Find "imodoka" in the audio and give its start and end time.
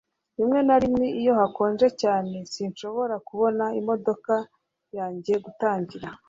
3.79-4.33